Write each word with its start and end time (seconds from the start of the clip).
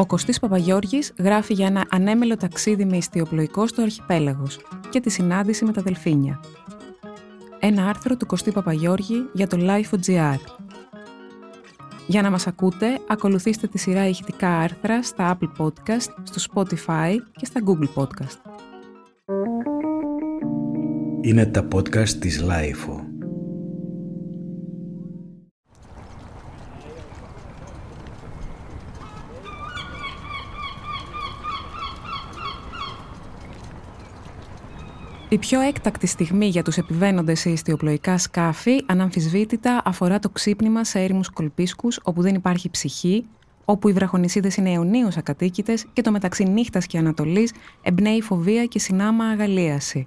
Ο 0.00 0.06
Κωστής 0.06 0.40
Παπαγιώργης 0.40 1.12
γράφει 1.18 1.54
για 1.54 1.66
ένα 1.66 1.84
ανέμελο 1.90 2.36
ταξίδι 2.36 2.84
με 2.84 2.96
ιστιοπλοϊκό 2.96 3.66
στο 3.66 3.82
Αρχιπέλαγος 3.82 4.58
και 4.90 5.00
τη 5.00 5.10
συνάντηση 5.10 5.64
με 5.64 5.72
τα 5.72 5.82
Δελφίνια. 5.82 6.40
Ένα 7.58 7.88
άρθρο 7.88 8.16
του 8.16 8.26
Κωστή 8.26 8.50
Παπαγιώργη 8.50 9.28
για 9.32 9.46
το 9.46 9.56
Life.gr. 9.60 10.38
Για 12.06 12.22
να 12.22 12.30
μας 12.30 12.46
ακούτε, 12.46 12.86
ακολουθήστε 13.08 13.66
τη 13.66 13.78
σειρά 13.78 14.08
ηχητικά 14.08 14.58
άρθρα 14.58 15.02
στα 15.02 15.38
Apple 15.38 15.64
Podcast, 15.64 16.08
στο 16.22 16.52
Spotify 16.52 17.16
και 17.32 17.44
στα 17.44 17.60
Google 17.66 18.02
Podcast. 18.02 18.38
Είναι 21.20 21.46
τα 21.46 21.68
podcast 21.72 22.08
της 22.08 22.44
Life. 22.48 23.09
Η 35.32 35.38
πιο 35.38 35.60
έκτακτη 35.60 36.06
στιγμή 36.06 36.46
για 36.46 36.62
τους 36.62 36.76
επιβαίνοντες 36.76 37.40
σε 37.40 37.50
ιστιοπλοϊκά 37.50 38.18
σκάφη 38.18 38.84
αναμφισβήτητα 38.86 39.82
αφορά 39.84 40.18
το 40.18 40.28
ξύπνημα 40.28 40.84
σε 40.84 41.00
έρημους 41.00 41.28
κολπίσκους 41.28 42.00
όπου 42.02 42.22
δεν 42.22 42.34
υπάρχει 42.34 42.70
ψυχή, 42.70 43.26
όπου 43.64 43.88
οι 43.88 43.92
βραχονισίδες 43.92 44.56
είναι 44.56 44.70
αιωνίως 44.70 45.16
ακατοίκητες 45.16 45.86
και 45.92 46.02
το 46.02 46.10
μεταξύ 46.10 46.44
νύχτας 46.44 46.86
και 46.86 46.98
ανατολής 46.98 47.52
εμπνέει 47.82 48.22
φοβία 48.22 48.64
και 48.64 48.78
συνάμα 48.78 49.24
αγαλίαση. 49.24 50.06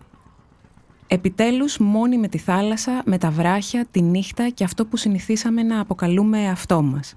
Επιτέλους 1.08 1.78
μόνοι 1.78 2.18
με 2.18 2.28
τη 2.28 2.38
θάλασσα, 2.38 3.02
με 3.06 3.18
τα 3.18 3.30
βράχια, 3.30 3.86
τη 3.92 4.02
νύχτα 4.02 4.50
και 4.50 4.64
αυτό 4.64 4.86
που 4.86 4.98
συνηθίσαμε 4.98 5.64
να 5.64 5.80
αποκαλούμε 5.80 6.40
εαυτό 6.40 6.82
μας. 6.82 7.16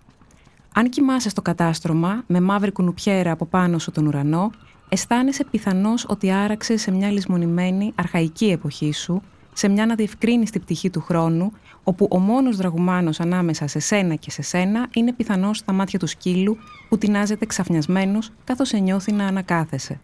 Αν 0.74 0.88
κοιμάσαι 0.88 1.28
στο 1.28 1.42
κατάστρωμα, 1.42 2.24
με 2.26 2.40
μαύρη 2.40 2.72
κουνουπιέρα 2.72 3.30
από 3.30 3.46
πάνω 3.46 3.78
σου 3.78 3.90
τον 3.90 4.06
ουρανό, 4.06 4.50
αισθάνεσαι 4.88 5.44
πιθανώς 5.50 6.06
ότι 6.08 6.30
άραξες 6.30 6.80
σε 6.80 6.90
μια 6.90 7.10
λησμονημένη, 7.10 7.92
αρχαϊκή 7.94 8.46
εποχή 8.46 8.92
σου, 8.92 9.22
σε 9.52 9.68
μια 9.68 9.82
αναδιευκρίνηστη 9.82 10.58
πτυχή 10.58 10.90
του 10.90 11.00
χρόνου, 11.00 11.52
όπου 11.82 12.08
ο 12.10 12.18
μόνος 12.18 12.56
δραγουμάνος 12.56 13.20
ανάμεσα 13.20 13.66
σε 13.66 13.78
σένα 13.78 14.14
και 14.14 14.30
σε 14.30 14.42
σένα 14.42 14.88
είναι 14.94 15.12
πιθανώς 15.12 15.58
στα 15.58 15.72
μάτια 15.72 15.98
του 15.98 16.06
σκύλου 16.06 16.56
που 16.88 16.98
τεινάζεται 16.98 17.46
ξαφνιασμένος 17.46 18.30
καθώς 18.44 18.68
σε 18.68 18.78
νιώθει 18.78 19.12
να 19.12 19.26
ανακάθεσαι. 19.26 20.00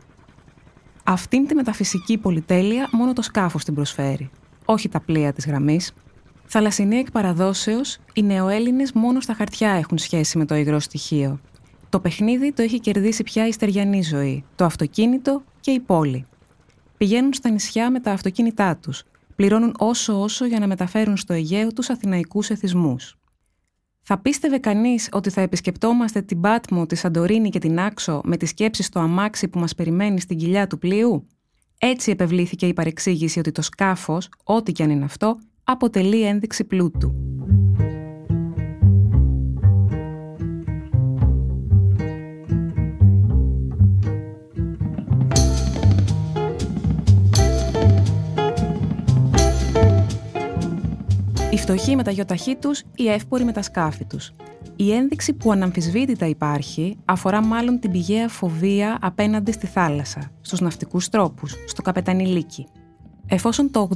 Αυτήν 1.05 1.47
τη 1.47 1.55
μεταφυσική 1.55 2.19
πολυτέλεια 2.19 2.88
μόνο 2.92 3.12
το 3.12 3.22
σκάφος 3.22 3.64
την 3.64 3.75
προσφέρει, 3.75 4.30
όχι 4.64 4.88
τα 4.88 5.00
πλοία 5.00 5.33
της 5.33 5.47
γραμμής. 5.47 5.92
Θαλασσινή 6.47 6.97
εκ 6.97 7.10
παραδόσεως, 7.10 7.98
οι 8.12 8.22
νεοέλληνες 8.22 8.92
μόνο 8.92 9.20
στα 9.20 9.34
χαρτιά 9.34 9.70
έχουν 9.70 9.98
σχέση 9.98 10.38
με 10.38 10.44
το 10.44 10.55
υγρό 10.55 10.78
στοιχείο 10.78 11.41
το 11.92 12.00
παιχνίδι 12.00 12.52
το 12.52 12.62
έχει 12.62 12.80
κερδίσει 12.80 13.22
πια 13.22 13.46
η 13.46 13.52
στεριανή 13.52 14.02
ζωή, 14.02 14.44
το 14.54 14.64
αυτοκίνητο 14.64 15.42
και 15.60 15.70
η 15.70 15.80
πόλη. 15.80 16.24
Πηγαίνουν 16.96 17.32
στα 17.32 17.50
νησιά 17.50 17.90
με 17.90 18.00
τα 18.00 18.10
αυτοκίνητά 18.10 18.76
τους, 18.76 19.02
πληρώνουν 19.36 19.74
όσο 19.78 20.20
όσο 20.20 20.44
για 20.44 20.58
να 20.58 20.66
μεταφέρουν 20.66 21.16
στο 21.16 21.32
Αιγαίο 21.32 21.72
τους 21.72 21.90
αθηναϊκούς 21.90 22.50
εθισμούς. 22.50 23.18
Θα 24.02 24.18
πίστευε 24.18 24.58
κανείς 24.58 25.08
ότι 25.12 25.30
θα 25.30 25.40
επισκεπτόμαστε 25.40 26.22
την 26.22 26.40
Πάτμο, 26.40 26.86
τη 26.86 26.94
Σαντορίνη 26.94 27.48
και 27.48 27.58
την 27.58 27.80
Άξο 27.80 28.20
με 28.24 28.36
τη 28.36 28.46
σκέψη 28.46 28.82
στο 28.82 29.00
αμάξι 29.00 29.48
που 29.48 29.58
μας 29.58 29.74
περιμένει 29.74 30.20
στην 30.20 30.38
κοιλιά 30.38 30.66
του 30.66 30.78
πλοίου; 30.78 31.26
Έτσι 31.78 32.10
επευλήθηκε 32.10 32.66
η 32.66 32.72
παρεξήγηση 32.72 33.38
ότι 33.38 33.52
το 33.52 33.62
σκάφος, 33.62 34.28
ό,τι 34.44 34.72
και 34.72 34.82
αν 34.82 34.90
είναι 34.90 35.04
αυτό, 35.04 35.38
αποτελεί 35.64 36.22
ένδειξη 36.22 36.64
πλούτου. 36.64 37.12
Οι 51.52 51.58
φτωχοί 51.58 51.96
με 51.96 52.02
τα 52.02 52.10
γιοταχή 52.10 52.56
τους, 52.56 52.82
οι 52.94 53.08
εύποροι 53.08 53.44
με 53.44 53.52
τα 53.52 53.62
σκάφη 53.62 54.04
τους. 54.04 54.32
Η 54.76 54.92
ένδειξη 54.92 55.32
που 55.32 55.52
αναμφισβήτητα 55.52 56.26
υπάρχει 56.26 56.96
αφορά 57.04 57.44
μάλλον 57.44 57.78
την 57.78 57.90
πηγαία 57.90 58.28
φοβία 58.28 58.98
απέναντι 59.00 59.52
στη 59.52 59.66
θάλασσα, 59.66 60.30
στους 60.40 60.60
ναυτικούς 60.60 61.08
τρόπους, 61.08 61.54
στο 61.66 61.82
καπετανιλίκι. 61.82 62.66
Εφόσον 63.26 63.70
το 63.70 63.88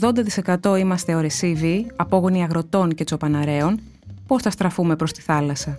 80% 0.62 0.78
είμαστε 0.78 1.14
ορεσίβοι, 1.14 1.86
απόγονοι 1.96 2.42
αγροτών 2.42 2.94
και 2.94 3.04
τσοπαναρέων, 3.04 3.80
πώς 4.26 4.42
θα 4.42 4.50
στραφούμε 4.50 4.96
προς 4.96 5.12
τη 5.12 5.20
θάλασσα; 5.20 5.78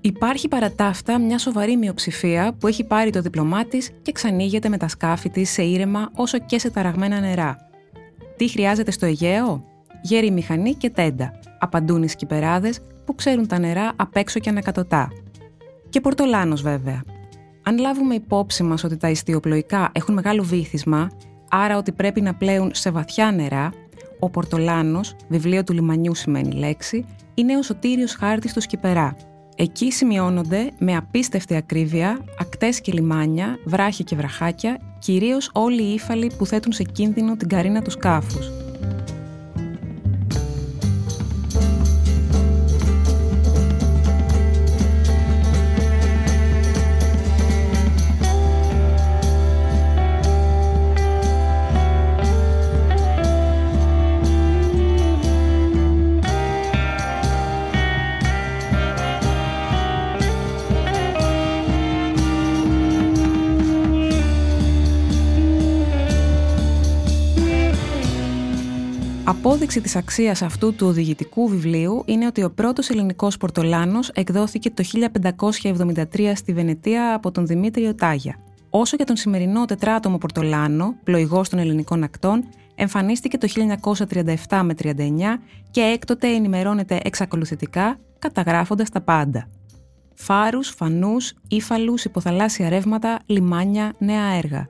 Υπάρχει 0.00 0.48
παρά 0.48 0.70
τα 0.72 0.86
αυτά 0.86 1.18
μια 1.18 1.38
σοβαρή 1.38 1.76
μειοψηφία 1.76 2.52
που 2.58 2.66
έχει 2.66 2.84
πάρει 2.84 3.10
το 3.10 3.20
διπλωμά 3.20 3.64
της 3.64 3.90
και 4.02 4.12
ξανήγεται 4.12 4.68
με 4.68 4.76
τα 4.76 4.88
σκάφη 4.88 5.30
της 5.30 5.50
σε 5.50 5.62
ήρεμα 5.62 6.10
όσο 6.14 6.38
και 6.38 6.58
σε 6.58 6.70
ταραγμένα 6.70 7.20
νερά. 7.20 7.56
Τι 8.36 8.48
χρειάζεται 8.48 8.90
στο 8.90 9.06
Αιγαίο; 9.06 9.71
Γέρη 10.02 10.30
μηχανή 10.30 10.74
και 10.74 10.90
τέντα, 10.90 11.32
απαντούν 11.58 12.02
οι 12.02 12.08
σκυπεράδες 12.08 12.80
που 13.04 13.14
ξέρουν 13.14 13.46
τα 13.46 13.58
νερά 13.58 13.92
απ' 13.96 14.16
έξω 14.16 14.40
και 14.40 14.48
ανακατοτά. 14.48 15.08
Και 15.88 16.00
πορτολάνος 16.00 16.62
βέβαια. 16.62 17.02
Αν 17.62 17.78
λάβουμε 17.78 18.14
υπόψη 18.14 18.62
μας 18.62 18.84
ότι 18.84 18.96
τα 18.96 19.10
ιστιοπλοϊκά 19.10 19.90
έχουν 19.92 20.14
μεγάλο 20.14 20.42
βύθισμα, 20.42 21.10
άρα 21.50 21.76
ότι 21.76 21.92
πρέπει 21.92 22.20
να 22.20 22.34
πλέουν 22.34 22.70
σε 22.74 22.90
βαθιά 22.90 23.32
νερά, 23.32 23.72
ο 24.18 24.30
Πορτολάνος, 24.30 25.16
βιβλίο 25.28 25.64
του 25.64 25.72
λιμανιού 25.72 26.14
σημαίνει 26.14 26.52
λέξη, 26.52 27.04
είναι 27.34 27.56
ο 27.56 27.62
σωτήριος 27.62 28.14
χάρτης 28.14 28.52
του 28.52 28.60
σκυπερά. 28.60 29.16
Εκεί 29.56 29.92
σημειώνονται 29.92 30.70
με 30.78 30.96
απίστευτη 30.96 31.56
ακρίβεια 31.56 32.24
ακτές 32.38 32.80
και 32.80 32.92
λιμάνια, 32.92 33.58
βράχοι 33.64 34.04
και 34.04 34.16
βραχάκια, 34.16 34.78
κυρίως 34.98 35.50
όλοι 35.52 35.82
οι 35.82 35.92
ύφαλοι 35.92 36.32
που 36.38 36.46
θέτουν 36.46 36.72
σε 36.72 36.82
κίνδυνο 36.82 37.36
την 37.36 37.48
καρίνα 37.48 37.82
του 37.82 37.90
σκάφους. 37.90 38.71
Απόδειξη 69.24 69.80
της 69.80 69.96
αξίας 69.96 70.42
αυτού 70.42 70.74
του 70.74 70.86
οδηγητικού 70.86 71.48
βιβλίου 71.48 72.02
είναι 72.06 72.26
ότι 72.26 72.42
ο 72.42 72.50
πρώτος 72.50 72.90
ελληνικός 72.90 73.36
πορτολάνος 73.36 74.08
εκδόθηκε 74.08 74.70
το 74.70 74.84
1573 76.12 76.32
στη 76.34 76.52
Βενετία 76.52 77.14
από 77.14 77.30
τον 77.30 77.46
Δημήτριο 77.46 77.94
Τάγια. 77.94 78.36
Όσο 78.70 78.96
για 78.96 79.04
τον 79.04 79.16
σημερινό 79.16 79.64
τετράτομο 79.64 80.18
πορτολάνο, 80.18 80.94
πλοηγός 81.04 81.48
των 81.48 81.58
ελληνικών 81.58 82.02
ακτών, 82.02 82.44
εμφανίστηκε 82.74 83.38
το 83.38 83.48
1937 84.48 84.60
με 84.64 84.74
39 84.82 85.42
και 85.70 85.80
έκτοτε 85.80 86.28
ενημερώνεται 86.28 87.00
εξακολουθητικά, 87.02 87.98
καταγράφοντας 88.18 88.90
τα 88.90 89.00
πάντα. 89.00 89.48
Φάρους, 90.14 90.68
φανούς, 90.68 91.32
ύφαλους, 91.48 92.04
υποθαλάσσια 92.04 92.68
ρεύματα, 92.68 93.18
λιμάνια, 93.26 93.92
νέα 93.98 94.26
έργα. 94.26 94.68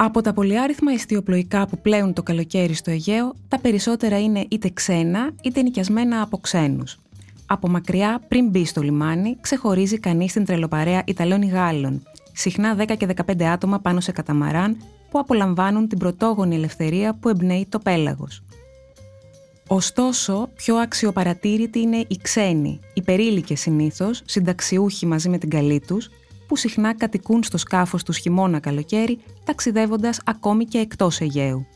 Από 0.00 0.20
τα 0.20 0.32
πολυάριθμα 0.32 0.92
ιστιοπλοϊκά 0.92 1.66
που 1.66 1.78
πλέουν 1.78 2.12
το 2.12 2.22
καλοκαίρι 2.22 2.74
στο 2.74 2.90
Αιγαίο, 2.90 3.34
τα 3.48 3.58
περισσότερα 3.58 4.20
είναι 4.20 4.46
είτε 4.48 4.70
ξένα 4.70 5.30
είτε 5.42 5.62
νοικιασμένα 5.62 6.22
από 6.22 6.38
ξένους. 6.38 6.98
Από 7.46 7.68
μακριά, 7.68 8.20
πριν 8.28 8.48
μπει 8.48 8.64
στο 8.64 8.80
λιμάνι, 8.80 9.36
ξεχωρίζει 9.40 9.98
κανείς 9.98 10.32
την 10.32 10.44
τρελοπαρέα 10.44 11.02
Ιταλών 11.06 11.42
ή 11.42 11.46
Γάλλων, 11.46 12.02
συχνά 12.32 12.76
10 12.78 12.96
και 12.96 13.06
15 13.06 13.42
άτομα 13.42 13.78
πάνω 13.78 14.00
σε 14.00 14.12
καταμαράν 14.12 14.76
που 15.10 15.18
απολαμβάνουν 15.18 15.88
την 15.88 15.98
πρωτόγονη 15.98 16.54
ελευθερία 16.54 17.14
που 17.14 17.28
εμπνέει 17.28 17.66
το 17.68 17.78
πέλαγος. 17.78 18.42
Ωστόσο, 19.66 20.48
πιο 20.54 20.76
αξιοπαρατήρητοι 20.76 21.78
είναι 21.78 22.04
οι 22.08 22.18
ξένοι, 22.22 22.80
οι 22.94 23.02
περίλικες 23.02 23.60
συνήθως, 23.60 24.22
συνταξιούχοι 24.24 25.06
μαζί 25.06 25.28
με 25.28 25.38
την 25.38 25.50
καλή 25.50 25.80
τους, 25.80 26.10
που 26.48 26.56
συχνά 26.56 26.94
κατοικούν 26.94 27.42
στο 27.42 27.58
σκάφος 27.58 28.02
τους 28.02 28.16
χειμώνα 28.16 28.58
καλοκαίρι, 28.58 29.18
ταξιδεύοντας 29.44 30.20
ακόμη 30.24 30.64
και 30.64 30.78
εκτός 30.78 31.20
Αιγαίου. 31.20 31.66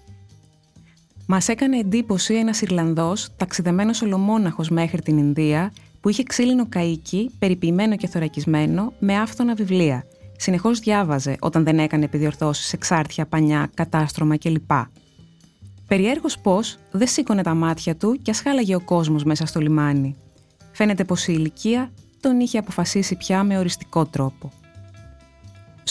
Μας 1.26 1.48
έκανε 1.48 1.78
εντύπωση 1.78 2.34
ένας 2.34 2.60
Ιρλανδός, 2.60 3.28
ταξιδεμένος 3.36 4.02
ολομόναχος 4.02 4.68
μέχρι 4.68 5.02
την 5.02 5.18
Ινδία, 5.18 5.72
που 6.00 6.08
είχε 6.08 6.22
ξύλινο 6.22 6.66
καίκι, 6.66 7.30
περιποιημένο 7.38 7.96
και 7.96 8.06
θωρακισμένο, 8.06 8.92
με 8.98 9.18
άφθονα 9.18 9.54
βιβλία. 9.54 10.04
Συνεχώς 10.36 10.78
διάβαζε 10.78 11.36
όταν 11.40 11.64
δεν 11.64 11.78
έκανε 11.78 12.04
επιδιορθώσεις 12.04 12.66
σε 12.66 12.76
ξάρτια, 12.76 13.26
πανιά, 13.26 13.70
κατάστρωμα 13.74 14.36
κλπ. 14.36 14.70
Περιέργως 15.88 16.38
πώ 16.38 16.60
δεν 16.90 17.06
σήκωνε 17.06 17.42
τα 17.42 17.54
μάτια 17.54 17.96
του 17.96 18.18
και 18.22 18.30
ασχάλαγε 18.30 18.74
ο 18.74 18.80
κόσμος 18.80 19.24
μέσα 19.24 19.46
στο 19.46 19.60
λιμάνι. 19.60 20.16
Φαίνεται 20.72 21.04
πως 21.04 21.26
η 21.26 21.34
ηλικία 21.36 21.90
τον 22.20 22.40
είχε 22.40 22.58
αποφασίσει 22.58 23.16
πια 23.16 23.44
με 23.44 23.58
οριστικό 23.58 24.06
τρόπο. 24.06 24.52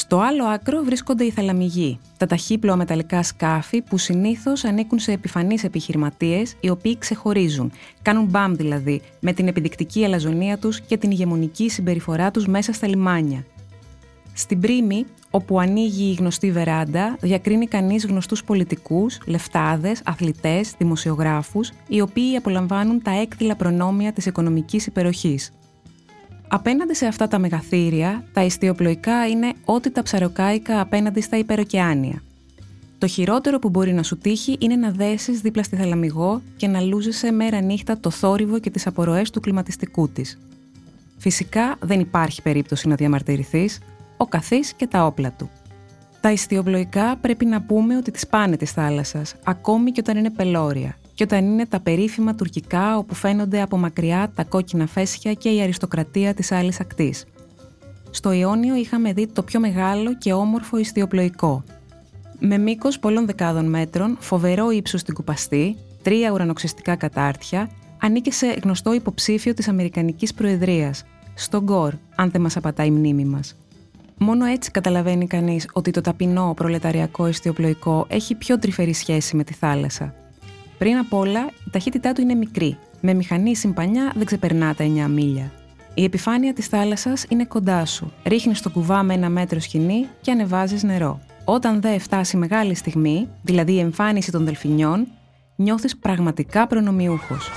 Στο 0.01 0.19
άλλο 0.19 0.45
άκρο 0.45 0.81
βρίσκονται 0.83 1.23
οι 1.23 1.31
θαλαμιγοί, 1.31 1.99
τα 2.17 2.25
ταχύπλοα 2.25 2.75
μεταλλικά 2.75 3.23
σκάφη 3.23 3.81
που 3.81 3.97
συνήθως 3.97 4.63
ανήκουν 4.63 4.99
σε 4.99 5.11
επιφανείς 5.11 5.63
επιχειρηματίες, 5.63 6.55
οι 6.59 6.69
οποίοι 6.69 6.97
ξεχωρίζουν, 6.97 7.71
κάνουν 8.01 8.25
μπαμ 8.25 8.53
δηλαδή, 8.53 9.01
με 9.19 9.33
την 9.33 9.47
επιδεικτική 9.47 10.05
αλαζονία 10.05 10.57
τους 10.57 10.81
και 10.81 10.97
την 10.97 11.11
ηγεμονική 11.11 11.69
συμπεριφορά 11.69 12.31
τους 12.31 12.47
μέσα 12.47 12.73
στα 12.73 12.87
λιμάνια. 12.87 13.45
Στην 14.33 14.59
Πρίμη, 14.59 15.05
όπου 15.29 15.59
ανοίγει 15.59 16.09
η 16.09 16.13
γνωστή 16.13 16.51
βεράντα, 16.51 17.17
διακρίνει 17.21 17.67
κανείς 17.67 18.05
γνωστούς 18.05 18.43
πολιτικούς, 18.43 19.17
λεφτάδες, 19.25 20.01
αθλητές, 20.05 20.73
δημοσιογράφους, 20.77 21.71
οι 21.87 22.01
οποίοι 22.01 22.35
απολαμβάνουν 22.35 23.01
τα 23.01 23.11
έκδηλα 23.21 23.55
προνόμια 23.55 24.13
της 24.13 24.25
οικονομικής 24.25 24.85
υπεροχής. 24.85 25.51
Απέναντι 26.53 26.95
σε 26.95 27.05
αυτά 27.05 27.27
τα 27.27 27.39
μεγαθύρια, 27.39 28.23
τα 28.33 28.43
ιστιοπλοϊκά 28.43 29.27
είναι 29.27 29.53
ό,τι 29.65 29.91
τα 29.91 30.03
ψαροκάικα 30.03 30.81
απέναντι 30.81 31.21
στα 31.21 31.37
υπεροκεάνια. 31.37 32.23
Το 32.97 33.07
χειρότερο 33.07 33.59
που 33.59 33.69
μπορεί 33.69 33.93
να 33.93 34.03
σου 34.03 34.17
τύχει 34.17 34.57
είναι 34.59 34.75
να 34.75 34.91
δέσεις 34.91 35.41
δίπλα 35.41 35.63
στη 35.63 35.75
θαλαμιγό 35.75 36.41
και 36.57 36.67
να 36.67 36.81
λούζεσαι 36.81 37.31
μέρα 37.31 37.61
νύχτα 37.61 37.99
το 37.99 38.09
θόρυβο 38.09 38.59
και 38.59 38.69
τις 38.69 38.87
απορροές 38.87 39.29
του 39.29 39.39
κλιματιστικού 39.39 40.09
της. 40.09 40.39
Φυσικά 41.17 41.75
δεν 41.81 41.99
υπάρχει 41.99 42.41
περίπτωση 42.41 42.87
να 42.87 42.95
διαμαρτυρηθείς, 42.95 43.79
ο 44.17 44.25
καθής 44.25 44.73
και 44.73 44.87
τα 44.87 45.05
όπλα 45.05 45.31
του. 45.31 45.49
Τα 46.21 46.31
ιστιοπλοϊκά 46.31 47.17
πρέπει 47.21 47.45
να 47.45 47.61
πούμε 47.61 47.97
ότι 47.97 48.11
τις 48.11 48.27
πάνε 48.27 48.57
της 48.57 48.71
θάλασσας, 48.71 49.35
ακόμη 49.43 49.91
και 49.91 49.99
όταν 50.03 50.17
είναι 50.17 50.31
πελώρια, 50.31 50.95
και 51.21 51.27
όταν 51.35 51.45
είναι 51.45 51.65
τα 51.65 51.79
περίφημα 51.79 52.35
τουρκικά 52.35 52.97
όπου 52.97 53.15
φαίνονται 53.15 53.61
από 53.61 53.77
μακριά 53.77 54.31
τα 54.35 54.43
κόκκινα 54.43 54.87
φέσια 54.87 55.33
και 55.33 55.49
η 55.49 55.61
αριστοκρατία 55.61 56.33
της 56.33 56.51
άλλης 56.51 56.79
ακτής. 56.79 57.25
Στο 58.09 58.31
Ιόνιο 58.31 58.75
είχαμε 58.75 59.13
δει 59.13 59.27
το 59.27 59.43
πιο 59.43 59.59
μεγάλο 59.59 60.17
και 60.17 60.33
όμορφο 60.33 60.77
ιστιοπλοϊκό. 60.77 61.63
Με 62.39 62.57
μήκος 62.57 62.99
πολλών 62.99 63.25
δεκάδων 63.25 63.65
μέτρων, 63.65 64.17
φοβερό 64.19 64.71
ύψος 64.71 64.99
στην 64.99 65.13
κουπαστή, 65.13 65.75
τρία 66.01 66.31
ουρανοξυστικά 66.31 66.95
κατάρτια, 66.95 67.69
ανήκε 68.01 68.31
σε 68.31 68.47
γνωστό 68.63 68.93
υποψήφιο 68.93 69.53
της 69.53 69.67
Αμερικανικής 69.67 70.33
Προεδρίας, 70.33 71.03
στον 71.33 71.63
Γκορ, 71.63 71.93
αν 72.15 72.31
δεν 72.31 72.41
μας 72.41 72.57
απατάει 72.57 72.87
η 72.87 72.91
μνήμη 72.91 73.25
μας. 73.25 73.55
Μόνο 74.17 74.45
έτσι 74.45 74.71
καταλαβαίνει 74.71 75.27
κανείς 75.27 75.69
ότι 75.73 75.91
το 75.91 76.01
ταπεινό 76.01 76.53
προλεταριακό 76.55 77.27
ιστιοπλοϊκό 77.27 78.05
έχει 78.09 78.35
πιο 78.35 78.59
τρυφερή 78.59 78.93
σχέση 78.93 79.35
με 79.35 79.43
τη 79.43 79.53
θάλασσα. 79.53 80.20
Πριν 80.81 80.97
απ' 80.97 81.13
όλα, 81.13 81.39
η 81.65 81.69
ταχύτητά 81.71 82.13
του 82.13 82.21
είναι 82.21 82.33
μικρή. 82.33 82.77
Με 83.01 83.13
μηχανή 83.13 83.55
συμπανιά 83.55 84.11
δεν 84.15 84.25
ξεπερνά 84.25 84.75
τα 84.75 84.83
9 84.83 85.07
μίλια. 85.07 85.51
Η 85.93 86.03
επιφάνεια 86.03 86.53
της 86.53 86.67
θάλασσας 86.67 87.25
είναι 87.29 87.45
κοντά 87.45 87.85
σου. 87.85 88.11
Ρίχνεις 88.25 88.61
το 88.61 88.69
κουβά 88.69 89.03
με 89.03 89.13
ένα 89.13 89.29
μέτρο 89.29 89.59
σκηνή 89.59 90.07
και 90.21 90.31
ανεβάζεις 90.31 90.83
νερό. 90.83 91.19
Όταν 91.45 91.81
δεν 91.81 91.99
φτάσει 91.99 92.37
μεγάλη 92.37 92.75
στιγμή, 92.75 93.27
δηλαδή 93.41 93.73
η 93.73 93.79
εμφάνιση 93.79 94.31
των 94.31 94.45
δελφινιών, 94.45 95.07
νιώθεις 95.55 95.97
πραγματικά 95.97 96.67
προνομιούχος. 96.67 97.49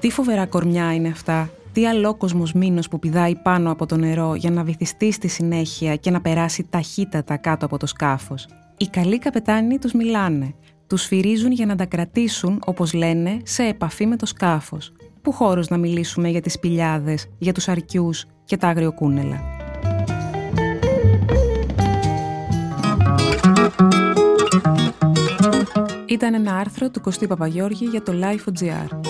Τι 0.00 0.10
φοβερά 0.10 0.46
κορμιά 0.46 0.94
είναι 0.94 1.08
αυτά, 1.08 1.50
τι 1.72 1.86
αλόκοσμος 1.86 2.52
μήνος 2.52 2.88
που 2.88 2.98
πηδάει 2.98 3.34
πάνω 3.34 3.70
από 3.70 3.86
το 3.86 3.96
νερό 3.96 4.34
για 4.34 4.50
να 4.50 4.64
βυθιστεί 4.64 5.12
στη 5.12 5.28
συνέχεια 5.28 5.96
και 5.96 6.10
να 6.10 6.20
περάσει 6.20 6.66
ταχύτατα 6.70 7.36
κάτω 7.36 7.64
από 7.66 7.76
το 7.76 7.86
σκάφος. 7.86 8.46
Οι 8.82 8.88
καλοί 8.88 9.18
καπετάνοι 9.18 9.78
τους 9.78 9.92
μιλάνε, 9.92 10.54
τους 10.86 11.04
φυρίζουν 11.04 11.52
για 11.52 11.66
να 11.66 11.76
τα 11.76 11.84
κρατήσουν, 11.84 12.62
όπως 12.64 12.92
λένε, 12.92 13.36
σε 13.42 13.62
επαφή 13.62 14.06
με 14.06 14.16
το 14.16 14.26
σκάφος. 14.26 14.92
Πού 15.22 15.32
χώρος 15.32 15.68
να 15.68 15.76
μιλήσουμε 15.76 16.28
για 16.28 16.40
τις 16.40 16.52
σπηλιάδες, 16.52 17.26
για 17.38 17.52
τους 17.52 17.68
αρκιούς 17.68 18.26
και 18.44 18.56
τα 18.56 18.68
αγριοκούνελα. 18.68 19.40
Ήταν 26.06 26.34
ένα 26.34 26.56
άρθρο 26.56 26.90
του 26.90 27.00
Κωστή 27.00 27.26
Παπαγιώργη 27.26 27.84
για 27.84 28.02
το 28.02 28.12
Life.gr. 28.12 29.00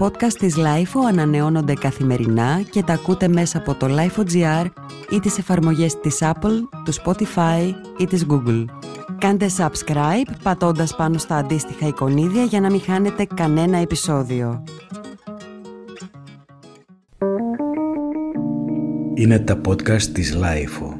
podcast 0.00 0.32
της 0.38 0.56
LIFO 0.56 1.00
ανανεώνονται 1.08 1.74
καθημερινά 1.74 2.62
και 2.70 2.82
τα 2.82 2.92
ακούτε 2.92 3.28
μέσα 3.28 3.58
από 3.58 3.74
το 3.74 3.86
LIFO.gr 3.90 4.66
ή 5.10 5.20
τις 5.20 5.38
εφαρμογές 5.38 6.00
της 6.00 6.18
Apple, 6.20 6.60
του 6.84 6.94
Spotify 6.94 7.72
ή 7.98 8.06
της 8.06 8.26
Google. 8.30 8.64
Κάντε 9.18 9.46
subscribe 9.56 10.32
πατώντας 10.42 10.96
πάνω 10.96 11.18
στα 11.18 11.36
αντίστοιχα 11.36 11.86
εικονίδια 11.86 12.44
για 12.44 12.60
να 12.60 12.70
μην 12.70 12.80
χάνετε 12.80 13.26
κανένα 13.34 13.78
επεισόδιο. 13.78 14.64
Είναι 19.14 19.38
τα 19.38 19.60
podcast 19.68 20.02
της 20.02 20.36
LIFO. 20.36 20.99